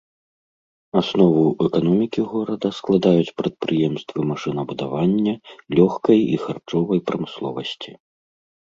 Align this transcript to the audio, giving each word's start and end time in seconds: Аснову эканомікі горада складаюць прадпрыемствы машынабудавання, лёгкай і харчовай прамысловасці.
Аснову 1.01 1.43
эканомікі 1.69 2.21
горада 2.31 2.67
складаюць 2.79 3.35
прадпрыемствы 3.43 4.19
машынабудавання, 4.33 5.33
лёгкай 5.77 6.19
і 6.33 6.45
харчовай 6.49 6.99
прамысловасці. 7.13 7.91